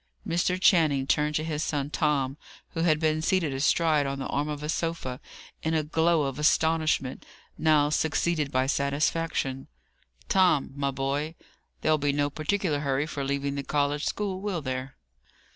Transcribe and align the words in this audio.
Mr. 0.27 0.59
Channing 0.59 1.05
turned 1.05 1.35
to 1.35 1.43
his 1.43 1.61
son 1.63 1.91
Tom, 1.91 2.35
who 2.69 2.79
had 2.79 2.99
been 2.99 3.21
seated 3.21 3.53
astride 3.53 4.07
on 4.07 4.17
the 4.17 4.25
arm 4.25 4.49
of 4.49 4.63
a 4.63 4.67
sofa, 4.67 5.19
in 5.61 5.75
a 5.75 5.83
glow 5.83 6.23
of 6.23 6.39
astonishment, 6.39 7.23
now 7.55 7.87
succeeded 7.91 8.51
by 8.51 8.65
satisfaction. 8.65 9.67
"Tom, 10.27 10.71
my 10.75 10.89
boy! 10.89 11.35
There'll 11.81 11.99
be 11.99 12.13
no 12.13 12.31
particular 12.31 12.79
hurry 12.79 13.05
for 13.05 13.23
leaving 13.23 13.53
the 13.53 13.61
college 13.63 14.05
school, 14.05 14.41
will 14.41 14.63
there?" 14.63 14.95